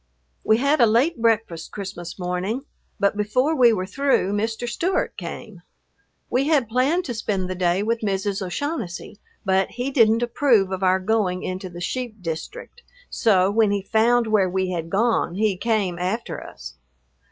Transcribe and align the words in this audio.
We 0.43 0.57
had 0.57 0.81
a 0.81 0.87
late 0.87 1.21
breakfast 1.21 1.69
Christmas 1.71 2.17
morning, 2.17 2.63
but 2.99 3.15
before 3.15 3.53
we 3.55 3.71
were 3.71 3.85
through 3.85 4.33
Mr. 4.33 4.67
Stewart 4.67 5.15
came. 5.15 5.61
We 6.27 6.47
had 6.47 6.67
planned 6.67 7.05
to 7.05 7.13
spend 7.13 7.47
the 7.47 7.53
day 7.53 7.83
with 7.83 7.99
Mrs. 8.01 8.41
O'Shaughnessy, 8.43 9.19
but 9.45 9.69
he 9.69 9.91
didn't 9.91 10.23
approve 10.23 10.71
of 10.71 10.81
our 10.81 10.99
going 10.99 11.43
into 11.43 11.69
the 11.69 11.81
sheep 11.81 12.19
district, 12.19 12.81
so 13.11 13.51
when 13.51 13.69
he 13.69 13.83
found 13.83 14.25
where 14.25 14.49
we 14.49 14.71
had 14.71 14.89
gone 14.89 15.35
he 15.35 15.55
came 15.55 15.99
after 15.99 16.41
us. 16.43 16.73